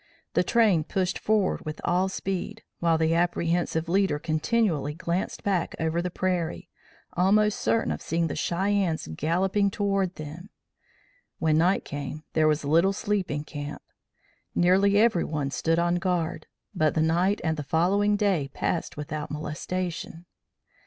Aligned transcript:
The 0.33 0.43
train 0.43 0.83
pushed 0.83 1.19
forward 1.19 1.63
with 1.63 1.79
all 1.83 2.09
speed, 2.09 2.63
while 2.79 2.97
the 2.97 3.13
apprehensive 3.13 3.87
leader 3.87 4.17
continually 4.17 4.95
glanced 4.95 5.43
back 5.43 5.75
over 5.79 6.01
the 6.01 6.09
prairie, 6.09 6.69
almost 7.13 7.59
certain 7.59 7.91
of 7.91 8.01
seeing 8.01 8.25
the 8.25 8.35
Cheyennes 8.35 9.05
galloping 9.15 9.69
toward 9.69 10.15
them. 10.15 10.49
When 11.37 11.59
night 11.59 11.85
came, 11.85 12.23
there 12.33 12.47
was 12.47 12.65
little 12.65 12.93
sleep 12.93 13.29
in 13.29 13.43
camp. 13.43 13.83
Nearly 14.55 14.97
every 14.97 15.23
one 15.23 15.51
stood 15.51 15.77
on 15.77 15.97
guard, 15.97 16.47
but 16.73 16.95
the 16.95 17.01
night 17.03 17.39
and 17.43 17.55
the 17.55 17.61
following 17.61 18.15
day 18.15 18.49
passed 18.55 18.97
without 18.97 19.29
molestation. 19.29 20.25